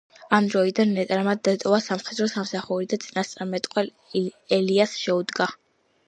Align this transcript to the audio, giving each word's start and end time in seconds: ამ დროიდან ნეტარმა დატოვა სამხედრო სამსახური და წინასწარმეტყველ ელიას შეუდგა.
ამ 0.35 0.45
დროიდან 0.51 0.91
ნეტარმა 0.99 1.33
დატოვა 1.47 1.77
სამხედრო 1.87 2.27
სამსახური 2.31 2.87
და 2.93 2.99
წინასწარმეტყველ 3.03 3.91
ელიას 4.59 4.97
შეუდგა. 5.03 5.49